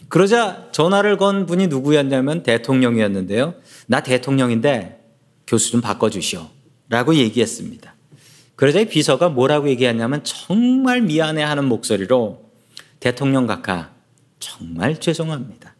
그러자 0.07 0.69
전화를 0.71 1.17
건 1.17 1.45
분이 1.45 1.67
누구였냐면 1.67 2.43
대통령이었는데요. 2.43 3.55
나 3.87 4.01
대통령인데 4.01 5.03
교수 5.45 5.71
좀 5.71 5.81
바꿔주시오. 5.81 6.47
라고 6.89 7.13
얘기했습니다. 7.13 7.93
그러자 8.55 8.79
이 8.79 8.85
비서가 8.85 9.29
뭐라고 9.29 9.69
얘기했냐면 9.69 10.23
정말 10.23 11.01
미안해 11.01 11.43
하는 11.43 11.65
목소리로 11.65 12.49
대통령 12.99 13.45
각하, 13.47 13.91
정말 14.39 14.99
죄송합니다. 14.99 15.75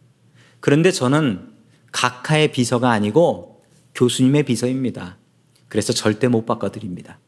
그런데 0.60 0.92
저는 0.92 1.48
각하의 1.92 2.52
비서가 2.52 2.90
아니고 2.90 3.62
교수님의 3.94 4.44
비서입니다. 4.44 5.16
그래서 5.68 5.92
절대 5.92 6.28
못 6.28 6.46
바꿔드립니다. 6.46 7.18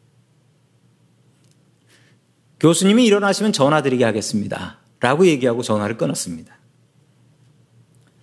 교수님이 2.63 3.05
일어나시면 3.07 3.53
전화 3.53 3.83
드리게 3.83 4.05
하겠습니다. 4.05 4.79
라고 5.01 5.27
얘기하고 5.27 5.63
전화를 5.63 5.97
끊었습니다. 5.97 6.57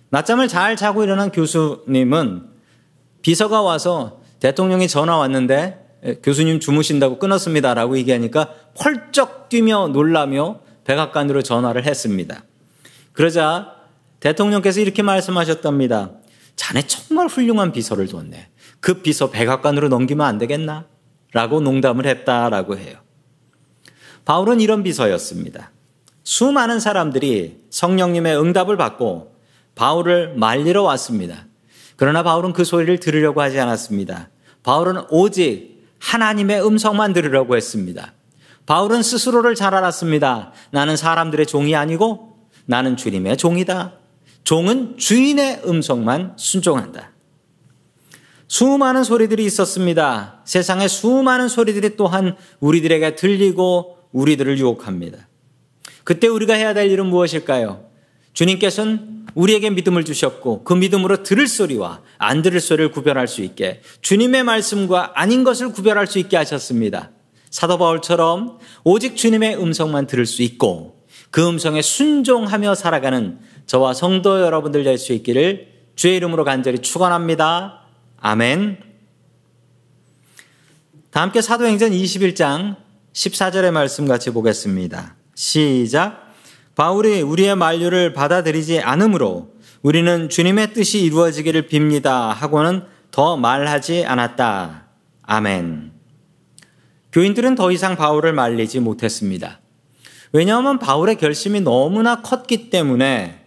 낮잠을 0.08 0.48
잘 0.48 0.76
자고 0.76 1.04
일어난 1.04 1.30
교수님은 1.30 2.48
비서가 3.20 3.60
와서 3.60 4.22
대통령이 4.40 4.88
전화 4.88 5.18
왔는데 5.18 6.18
교수님 6.22 6.58
주무신다고 6.58 7.18
끊었습니다. 7.18 7.74
라고 7.74 7.98
얘기하니까 7.98 8.54
펄쩍 8.78 9.50
뛰며 9.50 9.88
놀라며 9.88 10.60
백악관으로 10.84 11.42
전화를 11.42 11.84
했습니다. 11.84 12.42
그러자 13.12 13.74
대통령께서 14.20 14.80
이렇게 14.80 15.02
말씀하셨답니다. 15.02 16.12
자네 16.56 16.86
정말 16.86 17.26
훌륭한 17.26 17.72
비서를 17.72 18.06
뒀네. 18.06 18.48
그 18.80 19.02
비서 19.02 19.28
백악관으로 19.28 19.90
넘기면 19.90 20.26
안 20.26 20.38
되겠나? 20.38 20.86
라고 21.32 21.60
농담을 21.60 22.06
했다라고 22.06 22.78
해요. 22.78 22.96
바울은 24.24 24.60
이런 24.60 24.82
비서였습니다. 24.82 25.70
수많은 26.24 26.80
사람들이 26.80 27.64
성령님의 27.70 28.38
응답을 28.38 28.76
받고 28.76 29.34
바울을 29.74 30.34
말리러 30.36 30.82
왔습니다. 30.82 31.46
그러나 31.96 32.22
바울은 32.22 32.52
그 32.52 32.64
소리를 32.64 32.98
들으려고 33.00 33.40
하지 33.40 33.58
않았습니다. 33.58 34.30
바울은 34.62 35.02
오직 35.10 35.86
하나님의 35.98 36.64
음성만 36.64 37.12
들으려고 37.12 37.56
했습니다. 37.56 38.14
바울은 38.66 39.02
스스로를 39.02 39.54
잘 39.54 39.74
알았습니다. 39.74 40.52
나는 40.70 40.96
사람들의 40.96 41.46
종이 41.46 41.74
아니고 41.74 42.36
나는 42.66 42.96
주님의 42.96 43.36
종이다. 43.36 43.94
종은 44.44 44.96
주인의 44.96 45.62
음성만 45.66 46.34
순종한다. 46.36 47.10
수많은 48.48 49.04
소리들이 49.04 49.44
있었습니다. 49.44 50.40
세상에 50.44 50.88
수많은 50.88 51.48
소리들이 51.48 51.96
또한 51.96 52.36
우리들에게 52.60 53.14
들리고 53.14 53.99
우리들을 54.12 54.58
유혹합니다. 54.58 55.28
그때 56.04 56.26
우리가 56.26 56.54
해야 56.54 56.74
될 56.74 56.90
일은 56.90 57.06
무엇일까요? 57.06 57.84
주님께서는 58.32 59.26
우리에게 59.34 59.70
믿음을 59.70 60.04
주셨고 60.04 60.64
그 60.64 60.72
믿음으로 60.72 61.22
들을 61.22 61.46
소리와 61.46 62.02
안 62.18 62.42
들을 62.42 62.58
소리를 62.60 62.90
구별할 62.90 63.28
수 63.28 63.42
있게 63.42 63.80
주님의 64.02 64.44
말씀과 64.44 65.12
아닌 65.14 65.44
것을 65.44 65.72
구별할 65.72 66.06
수 66.06 66.18
있게 66.18 66.36
하셨습니다. 66.36 67.10
사도 67.50 67.78
바울처럼 67.78 68.58
오직 68.84 69.16
주님의 69.16 69.60
음성만 69.60 70.06
들을 70.06 70.26
수 70.26 70.42
있고 70.42 71.00
그 71.30 71.46
음성에 71.46 71.82
순종하며 71.82 72.74
살아가는 72.74 73.38
저와 73.66 73.94
성도 73.94 74.40
여러분들 74.40 74.82
될 74.84 74.98
수 74.98 75.12
있기를 75.12 75.68
주의 75.94 76.16
이름으로 76.16 76.44
간절히 76.44 76.78
축원합니다. 76.78 77.82
아멘. 78.20 78.78
다 81.10 81.22
함께 81.22 81.40
사도행전 81.40 81.90
21장 81.90 82.76
14절의 83.12 83.72
말씀 83.72 84.06
같이 84.06 84.30
보겠습니다. 84.30 85.16
시작. 85.34 86.28
바울이 86.76 87.22
우리의 87.22 87.56
만류를 87.56 88.12
받아들이지 88.12 88.80
않으므로 88.80 89.50
우리는 89.82 90.28
주님의 90.28 90.72
뜻이 90.74 91.02
이루어지기를 91.02 91.66
빕니다 91.68 92.28
하고는 92.32 92.84
더 93.10 93.36
말하지 93.36 94.04
않았다. 94.04 94.86
아멘. 95.22 95.92
교인들은 97.12 97.56
더 97.56 97.72
이상 97.72 97.96
바울을 97.96 98.32
말리지 98.32 98.78
못했습니다. 98.80 99.60
왜냐하면 100.32 100.78
바울의 100.78 101.16
결심이 101.16 101.60
너무나 101.60 102.22
컸기 102.22 102.70
때문에 102.70 103.44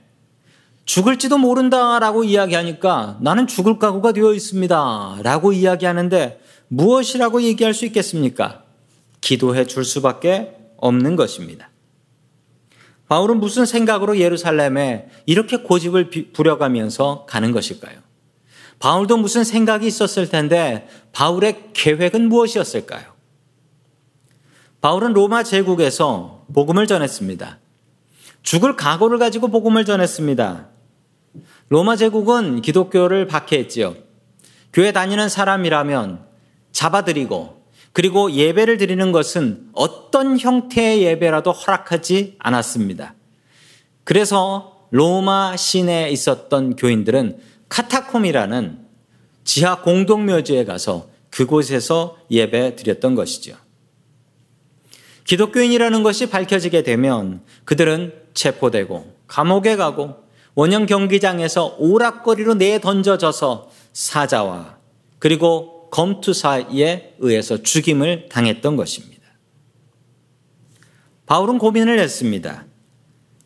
죽을지도 0.84 1.38
모른다라고 1.38 2.26
이야기하니까 2.26 3.19
나는 3.21 3.47
죽을 3.47 3.80
각오가 3.80 4.12
되어 4.12 4.34
있습니다. 4.34 5.19
라고 5.23 5.54
이야기하는데 5.54 6.41
무엇이라고 6.67 7.41
얘기할 7.43 7.73
수 7.73 7.86
있겠습니까? 7.86 8.62
기도해 9.23 9.65
줄 9.65 9.86
수밖에 9.86 10.53
없는 10.75 11.15
것입니다. 11.15 11.69
바울은 13.07 13.39
무슨 13.39 13.65
생각으로 13.65 14.19
예루살렘에 14.19 15.07
이렇게 15.25 15.57
고집을 15.57 16.09
부려가면서 16.33 17.25
가는 17.25 17.53
것일까요? 17.53 17.99
바울도 18.79 19.15
무슨 19.17 19.45
생각이 19.45 19.88
있었을 19.88 20.27
텐데 20.27 20.89
바울의 21.13 21.69
계획은 21.73 22.27
무엇이었을까요? 22.27 23.13
바울은 24.81 25.13
로마 25.13 25.43
제국에서 25.43 26.45
복음을 26.53 26.86
전했습니다. 26.86 27.59
죽을 28.41 28.75
각오를 28.75 29.19
가지고 29.19 29.47
복음을 29.47 29.86
전했습니다. 29.86 30.67
로마 31.69 31.95
제국은 31.95 32.62
기독교를 32.62 33.27
박해했지요. 33.27 33.95
교회 34.73 34.91
다니는 34.91 35.29
사람이라면 35.29 36.25
잡아들이고 36.73 37.62
그리고 37.93 38.32
예배를 38.32 38.77
드리는 38.77 39.12
것은 39.12 39.69
어떤 39.73 40.38
형태의 40.39 41.03
예배라도 41.03 41.51
허락하지 41.51 42.36
않았습니다. 42.39 43.13
그래서 44.03 44.88
로마 44.89 45.56
시내에 45.56 46.10
있었던 46.10 46.75
교인들은 46.75 47.39
카타콤이라는 47.69 48.79
지하 49.43 49.82
공동묘지에 49.82 50.65
가서 50.65 51.10
그곳에서 51.29 52.17
예배 52.29 52.75
드렸던 52.75 53.15
것이죠. 53.15 53.56
기독교인이라는 55.25 56.03
것이 56.03 56.29
밝혀지게 56.29 56.84
되면 56.84 57.41
그들은 57.65 58.13
체포되고 58.34 59.13
감옥에 59.27 59.75
가고 59.75 60.15
원형 60.56 60.86
경기장에서 60.86 61.75
오락거리로 61.79 62.56
내던져져서 62.56 63.71
사자와 63.93 64.77
그리고 65.19 65.72
검투사에 65.93 67.13
의해서 67.19 67.62
죽임을 67.62 68.27
당했던 68.27 68.75
것입니다. 68.75 69.21
바울은 71.27 71.60
고민을 71.60 71.99
했습니다. 71.99 72.65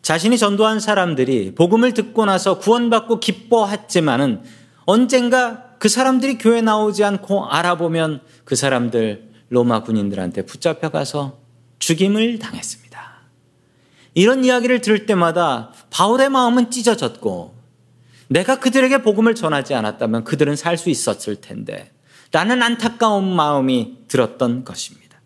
자신이 0.02 0.38
전도한 0.38 0.80
사람들이 0.80 1.56
복음을 1.56 1.94
듣고 1.94 2.24
나서 2.24 2.58
구원받고 2.60 3.20
기뻐했지만은 3.20 4.44
언젠가 4.86 5.76
그 5.78 5.90
사람들이 5.90 6.38
교회 6.38 6.62
나오지 6.62 7.04
않고 7.04 7.48
알아보면 7.48 8.22
그 8.46 8.56
사람들 8.56 9.30
로마 9.50 9.84
군인들한테 9.84 10.46
붙잡혀가서 10.46 11.40
죽임을 11.80 12.40
당했습니다. 12.40 12.88
이런 14.14 14.46
이야기를 14.46 14.80
들을 14.80 15.06
때마다 15.06 15.74
바울의 15.90 16.30
마음은 16.30 16.72
찢어졌고 16.72 17.58
내가 18.30 18.62
그들에게 18.62 19.02
복음을 19.02 19.36
전하지 19.36 19.74
않았다면 19.74 20.24
그들은 20.24 20.56
살 20.56 20.78
수 20.78 20.90
있었을 20.90 21.42
텐데 21.42 21.92
라는 22.38 22.62
안타까운 22.62 23.36
마음이 23.36 23.98
들었던 24.08 24.64
것입니다. 24.64 25.20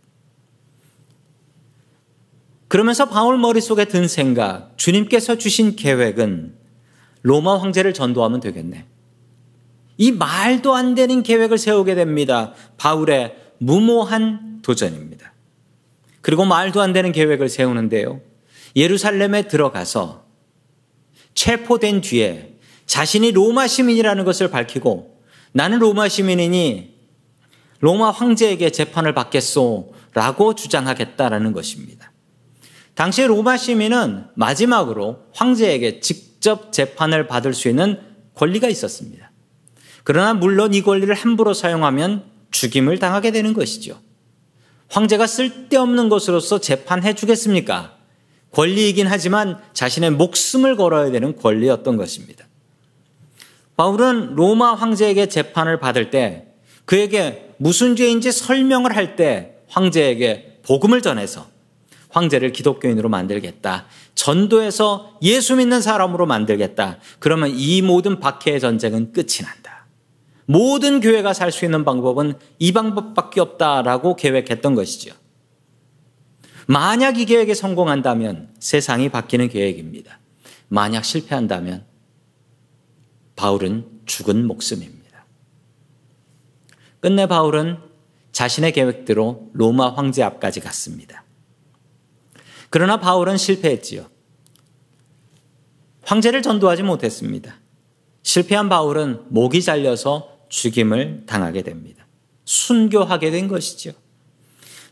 그러면서 2.69 3.09
바울 3.09 3.37
머릿속에 3.37 3.83
든 3.83 4.07
생각, 4.07 4.77
주님께서 4.77 5.37
주신 5.37 5.75
계획은 5.75 6.55
로마 7.23 7.59
황제를 7.59 7.93
전도하면 7.93 8.39
되겠네. 8.39 8.85
이 9.97 10.11
말도 10.13 10.73
안 10.73 10.95
되는 10.95 11.21
계획을 11.21 11.57
세우게 11.57 11.95
됩니다. 11.95 12.53
바울의 12.77 13.35
무모한 13.57 14.61
도전입니다. 14.61 15.33
그리고 16.21 16.45
말도 16.45 16.79
안 16.79 16.93
되는 16.93 17.11
계획을 17.11 17.49
세우는데요. 17.49 18.21
예루살렘에 18.77 19.49
들어가서 19.49 20.23
체포된 21.33 21.99
뒤에 21.99 22.55
자신이 22.85 23.33
로마 23.33 23.67
시민이라는 23.67 24.23
것을 24.23 24.49
밝히고 24.49 25.19
나는 25.51 25.79
로마 25.79 26.07
시민이니 26.07 26.90
로마 27.81 28.11
황제에게 28.11 28.69
재판을 28.69 29.13
받겠소 29.13 29.93
라고 30.13 30.55
주장하겠다라는 30.55 31.51
것입니다. 31.51 32.11
당시 32.93 33.25
로마 33.25 33.57
시민은 33.57 34.25
마지막으로 34.35 35.25
황제에게 35.33 35.99
직접 35.99 36.71
재판을 36.71 37.27
받을 37.27 37.53
수 37.53 37.67
있는 37.69 37.99
권리가 38.35 38.67
있었습니다. 38.69 39.31
그러나 40.03 40.33
물론 40.33 40.73
이 40.73 40.81
권리를 40.81 41.13
함부로 41.13 41.53
사용하면 41.53 42.25
죽임을 42.51 42.99
당하게 42.99 43.31
되는 43.31 43.53
것이죠. 43.53 43.99
황제가 44.89 45.25
쓸데없는 45.25 46.09
것으로서 46.09 46.59
재판해 46.59 47.13
주겠습니까? 47.15 47.97
권리이긴 48.51 49.07
하지만 49.07 49.57
자신의 49.73 50.11
목숨을 50.11 50.75
걸어야 50.75 51.11
되는 51.11 51.35
권리였던 51.35 51.95
것입니다. 51.97 52.45
바울은 53.77 54.35
로마 54.35 54.75
황제에게 54.75 55.27
재판을 55.27 55.79
받을 55.79 56.11
때 56.11 56.50
그에게 56.91 57.53
무슨 57.55 57.95
죄인지 57.95 58.33
설명을 58.33 58.97
할 58.97 59.15
때 59.15 59.55
황제에게 59.69 60.59
복음을 60.63 61.01
전해서 61.01 61.47
황제를 62.09 62.51
기독교인으로 62.51 63.07
만들겠다. 63.07 63.85
전도해서 64.15 65.17
예수 65.21 65.55
믿는 65.55 65.79
사람으로 65.79 66.25
만들겠다. 66.25 66.97
그러면 67.19 67.51
이 67.55 67.81
모든 67.81 68.19
박해의 68.19 68.59
전쟁은 68.59 69.13
끝이 69.13 69.39
난다. 69.41 69.85
모든 70.45 70.99
교회가 70.99 71.33
살 71.33 71.53
수 71.53 71.63
있는 71.63 71.85
방법은 71.85 72.33
이 72.59 72.73
방법밖에 72.73 73.39
없다라고 73.39 74.17
계획했던 74.17 74.75
것이죠. 74.75 75.15
만약 76.67 77.17
이 77.17 77.23
계획에 77.23 77.53
성공한다면 77.53 78.49
세상이 78.59 79.07
바뀌는 79.07 79.47
계획입니다. 79.47 80.19
만약 80.67 81.05
실패한다면 81.05 81.85
바울은 83.37 83.85
죽은 84.05 84.45
목숨입니다. 84.45 85.00
끝내 87.01 87.25
바울은 87.25 87.77
자신의 88.31 88.71
계획대로 88.71 89.49
로마 89.53 89.89
황제 89.93 90.23
앞까지 90.23 90.61
갔습니다. 90.61 91.25
그러나 92.69 92.99
바울은 92.99 93.37
실패했지요. 93.37 94.05
황제를 96.03 96.41
전도하지 96.41 96.83
못했습니다. 96.83 97.59
실패한 98.23 98.69
바울은 98.69 99.25
목이 99.29 99.61
잘려서 99.61 100.29
죽임을 100.49 101.23
당하게 101.25 101.63
됩니다. 101.63 102.05
순교하게 102.45 103.31
된 103.31 103.47
것이죠. 103.47 103.91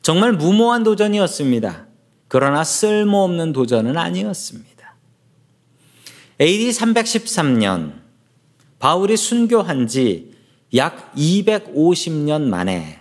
정말 0.01 0.33
무모한 0.33 0.83
도전이었습니다. 0.83 1.87
그러나 2.27 2.63
쓸모없는 2.63 3.53
도전은 3.53 3.97
아니었습니다. 3.97 4.95
AD 6.41 6.69
313년 6.69 8.01
바울이 8.79 9.17
순교한 9.17 9.87
지 9.87 10.33
약 10.75 11.13
250년 11.15 12.43
만에 12.43 12.99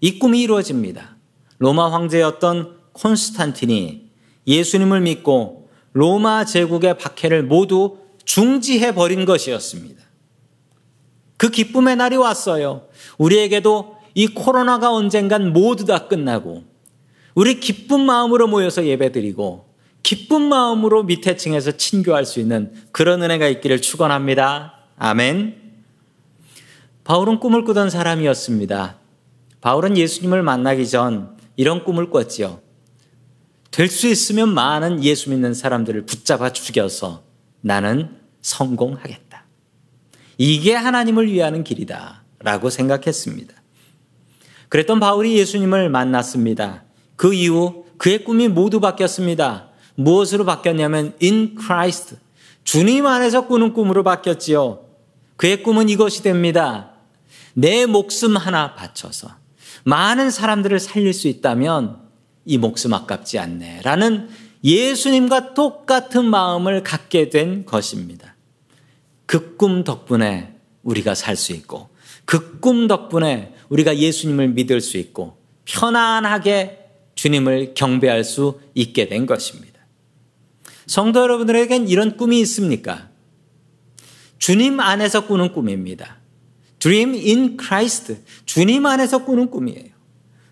이 0.00 0.18
꿈이 0.18 0.42
이루어집니다. 0.42 1.16
로마 1.58 1.90
황제였던 1.92 2.78
콘스탄틴이 2.92 4.10
예수님을 4.46 5.00
믿고 5.00 5.70
로마 5.92 6.44
제국의 6.44 6.98
박해를 6.98 7.42
모두 7.42 7.98
중지해 8.24 8.94
버린 8.94 9.24
것이었습니다. 9.24 10.02
그 11.36 11.50
기쁨의 11.50 11.96
날이 11.96 12.16
왔어요. 12.16 12.88
우리에게도 13.16 13.96
이 14.14 14.26
코로나가 14.26 14.92
언젠간 14.92 15.52
모두 15.52 15.84
다 15.86 16.08
끝나고 16.08 16.64
우리 17.34 17.60
기쁜 17.60 18.00
마음으로 18.00 18.48
모여서 18.48 18.84
예배드리고 18.84 19.68
기쁜 20.02 20.42
마음으로 20.42 21.04
밑에 21.04 21.36
층에서 21.36 21.72
친교할 21.72 22.24
수 22.24 22.40
있는 22.40 22.72
그런 22.92 23.22
은혜가 23.22 23.46
있기를 23.48 23.80
축원합니다. 23.80 24.74
아멘. 24.96 25.67
바울은 27.08 27.40
꿈을 27.40 27.64
꾸던 27.64 27.88
사람이었습니다. 27.88 28.98
바울은 29.62 29.96
예수님을 29.96 30.42
만나기 30.42 30.86
전 30.86 31.38
이런 31.56 31.82
꿈을 31.82 32.10
꿨지요. 32.10 32.60
될 33.70 33.88
수 33.88 34.08
있으면 34.08 34.52
많은 34.52 35.02
예수 35.02 35.30
믿는 35.30 35.54
사람들을 35.54 36.04
붙잡아 36.04 36.52
죽여서 36.52 37.22
나는 37.62 38.14
성공하겠다. 38.42 39.46
이게 40.36 40.74
하나님을 40.74 41.32
위하는 41.32 41.64
길이다. 41.64 42.24
라고 42.40 42.68
생각했습니다. 42.68 43.54
그랬던 44.68 45.00
바울이 45.00 45.38
예수님을 45.38 45.88
만났습니다. 45.88 46.84
그 47.16 47.32
이후 47.32 47.86
그의 47.96 48.22
꿈이 48.22 48.48
모두 48.48 48.80
바뀌었습니다. 48.80 49.70
무엇으로 49.94 50.44
바뀌었냐면 50.44 51.14
in 51.22 51.56
Christ 51.58 52.16
주님 52.64 53.06
안에서 53.06 53.46
꾸는 53.46 53.72
꿈으로 53.72 54.02
바뀌었지요. 54.02 54.84
그의 55.38 55.62
꿈은 55.62 55.88
이것이 55.88 56.22
됩니다. 56.22 56.97
내 57.58 57.86
목숨 57.86 58.36
하나 58.36 58.76
바쳐서 58.76 59.34
많은 59.84 60.30
사람들을 60.30 60.78
살릴 60.78 61.12
수 61.12 61.26
있다면 61.26 61.98
이 62.44 62.56
목숨 62.56 62.94
아깝지 62.94 63.40
않네. 63.40 63.80
라는 63.82 64.28
예수님과 64.62 65.54
똑같은 65.54 66.24
마음을 66.24 66.84
갖게 66.84 67.30
된 67.30 67.64
것입니다. 67.64 68.36
그 69.26 69.56
꿈 69.56 69.82
덕분에 69.84 70.54
우리가 70.84 71.16
살 71.16 71.34
수 71.34 71.52
있고 71.52 71.88
그 72.24 72.60
꿈 72.60 72.86
덕분에 72.86 73.54
우리가 73.70 73.98
예수님을 73.98 74.50
믿을 74.50 74.80
수 74.80 74.96
있고 74.96 75.36
편안하게 75.64 76.78
주님을 77.16 77.74
경배할 77.74 78.22
수 78.22 78.60
있게 78.74 79.08
된 79.08 79.26
것입니다. 79.26 79.80
성도 80.86 81.20
여러분들에겐 81.22 81.88
이런 81.88 82.16
꿈이 82.16 82.40
있습니까? 82.42 83.08
주님 84.38 84.78
안에서 84.78 85.26
꾸는 85.26 85.52
꿈입니다. 85.52 86.18
Dream 86.78 87.14
in 87.14 87.56
Christ. 87.60 88.16
주님 88.44 88.86
안에서 88.86 89.24
꾸는 89.24 89.50
꿈이에요. 89.50 89.98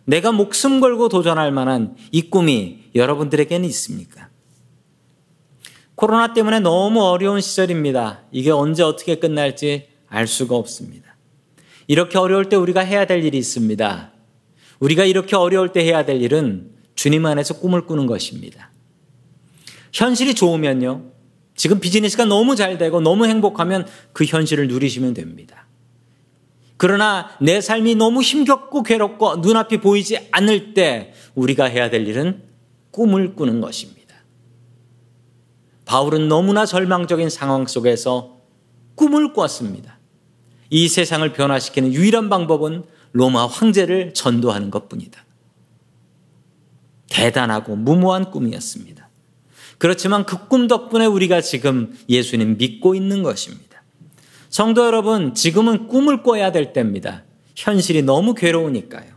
내가 0.05 0.33
목숨 0.33 0.81
걸고 0.81 1.09
도전할 1.09 1.53
만한 1.53 1.97
이 2.13 2.31
꿈이 2.31 2.85
여러분들에게는 2.95 3.69
있습니까? 3.69 4.29
코로나 5.97 6.33
때문에 6.33 6.61
너무 6.61 7.03
어려운 7.03 7.41
시절입니다. 7.41 8.23
이게 8.31 8.51
언제 8.51 8.83
어떻게 8.83 9.17
끝날지 9.17 9.89
알 10.09 10.27
수가 10.27 10.55
없습니다. 10.57 11.17
이렇게 11.89 12.19
어려울 12.19 12.49
때 12.49 12.57
우리가 12.57 12.81
해야 12.81 13.07
될 13.07 13.25
일이 13.25 13.39
있습니다. 13.39 14.13
우리가 14.79 15.05
이렇게 15.05 15.37
어려울 15.37 15.73
때 15.73 15.85
해야 15.85 16.05
될 16.05 16.21
일은 16.21 16.71
주님 16.95 17.25
안에서 17.27 17.59
꿈을 17.59 17.87
꾸는 17.87 18.07
것입니다. 18.07 18.71
현실이 19.93 20.35
좋으면요. 20.35 21.13
지금 21.55 21.81
비즈니스가 21.81 22.27
너무 22.27 22.55
잘 22.55 22.77
되고 22.77 23.01
너무 23.01 23.27
행복하면 23.27 23.87
그 24.13 24.25
현실을 24.25 24.69
누리시면 24.69 25.15
됩니다. 25.15 25.66
그러나 26.77 27.31
내 27.41 27.61
삶이 27.61 27.95
너무 27.95 28.23
힘겹고 28.23 28.83
괴롭고 28.83 29.37
눈앞이 29.37 29.79
보이지 29.81 30.29
않을 30.31 30.75
때 30.75 31.15
우리가 31.35 31.65
해야 31.65 31.89
될 31.91 32.07
일은 32.07 32.43
꿈을 32.91 33.35
꾸는 33.35 33.61
것입니다. 33.61 34.15
바울은 35.85 36.29
너무나 36.29 36.67
절망적인 36.67 37.31
상황 37.31 37.67
속에서 37.67 38.39
꿈을 38.95 39.33
꿨습니다. 39.33 39.99
이 40.69 40.89
세상을 40.89 41.33
변화시키는 41.33 41.93
유일한 41.93 42.29
방법은 42.29 42.85
로마 43.13 43.47
황제를 43.47 44.13
전도하는 44.15 44.71
것 44.71 44.89
뿐이다. 44.89 45.25
대단하고 47.09 47.77
무모한 47.77 48.31
꿈이었습니다. 48.31 49.09
그렇지만 49.79 50.25
그 50.25 50.49
꿈 50.49 50.69
덕분에 50.69 51.07
우리가 51.07 51.41
지금 51.41 51.97
예수님 52.09 52.57
믿고 52.57 52.95
있는 52.95 53.23
것입니다. 53.23 53.66
성도 54.49 54.85
여러분, 54.87 55.35
지금은 55.35 55.89
꿈을 55.89 56.23
꿔야 56.23 56.53
될 56.53 56.73
때입니다. 56.73 57.25
현실이 57.55 58.03
너무 58.03 58.35
괴로우니까요. 58.35 59.17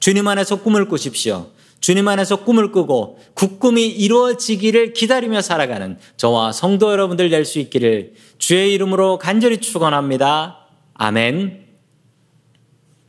주님 0.00 0.26
안에서 0.28 0.56
꿈을 0.62 0.88
꾸십시오. 0.88 1.50
주님 1.80 2.08
안에서 2.08 2.44
꿈을 2.44 2.72
꾸고 2.72 3.18
그 3.34 3.58
꿈이 3.58 3.86
이루어지기를 3.86 4.94
기다리며 4.94 5.42
살아가는 5.42 5.98
저와 6.16 6.52
성도 6.52 6.90
여러분들 6.90 7.28
될 7.28 7.44
수 7.44 7.58
있기를 7.58 8.14
주의 8.38 8.72
이름으로 8.72 9.18
간절히 9.18 9.58
축원합니다. 9.58 10.60
아멘. 10.94 11.66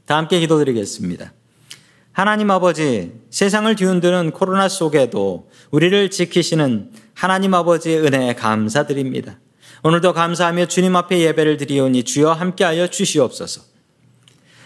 다 0.05 0.17
함께 0.17 0.39
기도드리겠습니다. 0.41 1.33
하나님 2.11 2.51
아버지, 2.51 3.13
세상을 3.29 3.73
뒤흔드는 3.75 4.31
코로나 4.31 4.67
속에도 4.67 5.49
우리를 5.71 6.09
지키시는 6.09 6.91
하나님 7.13 7.53
아버지의 7.53 7.99
은혜에 8.01 8.35
감사드립니다. 8.35 9.39
오늘도 9.85 10.13
감사하며 10.13 10.65
주님 10.65 10.95
앞에 10.95 11.19
예배를 11.19 11.57
드리오니 11.57 12.05
주여 12.05 12.31
함께하여 12.31 12.87
주시옵소서. 12.87 13.61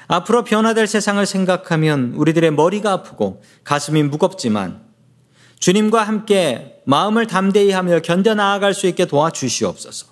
앞으로 0.08 0.46
변화될 0.46 0.88
세상을 0.88 1.26
생각하면 1.26 2.14
우리들의 2.16 2.52
머리가 2.52 2.94
아프고 2.94 3.44
가슴이 3.66 4.02
무겁지만 4.04 4.80
주님과 5.60 6.04
함께 6.04 6.82
마음을 6.86 7.28
담대히 7.28 7.72
하며 7.72 8.00
견뎌 8.00 8.34
나아갈 8.34 8.74
수 8.74 8.88
있게 8.88 9.08
도와주시옵소서. 9.08 10.06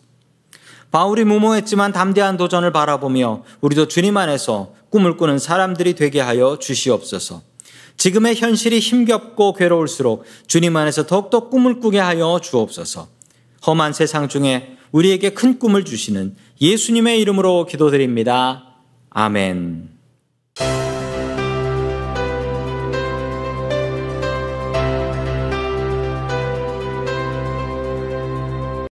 바울이 0.91 1.24
무모했지만 1.24 1.93
담대한 1.93 2.36
도전을 2.36 2.74
바라보며 2.74 3.46
우리도 3.62 3.88
주님 3.88 4.17
안에서 4.17 4.74
꿈을 4.89 5.15
꾸는 5.15 5.39
사람들이 5.39 5.96
되게 5.96 6.20
하여 6.20 6.60
주시옵소서. 6.60 7.43
지금의 7.96 8.36
현실이 8.36 8.80
힘겹고 8.80 9.54
괴로울수록 9.54 10.26
주님 10.48 10.76
안에서 10.76 11.06
더욱더 11.08 11.48
꿈을 11.48 11.80
꾸게 11.80 11.98
하여 11.98 12.41
주옵소서. 12.43 13.08
험한 13.65 13.93
세상 13.93 14.28
중에 14.28 14.76
우리에게 14.91 15.32
큰 15.32 15.60
꿈을 15.60 15.86
주시는 15.86 16.36
예수님의 16.62 17.21
이름으로 17.21 17.65
기도드립니다. 17.65 18.76
아멘. 19.10 19.96